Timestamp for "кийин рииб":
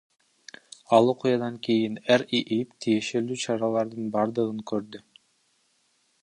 1.67-2.73